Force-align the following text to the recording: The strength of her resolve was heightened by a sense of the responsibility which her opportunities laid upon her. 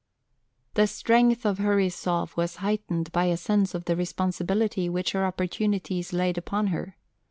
The 0.73 0.87
strength 0.87 1.45
of 1.45 1.59
her 1.59 1.75
resolve 1.75 2.35
was 2.35 2.55
heightened 2.55 3.11
by 3.11 3.25
a 3.25 3.37
sense 3.37 3.75
of 3.75 3.85
the 3.85 3.95
responsibility 3.95 4.89
which 4.89 5.11
her 5.11 5.23
opportunities 5.27 6.11
laid 6.11 6.39
upon 6.39 6.67
her. 6.73 6.95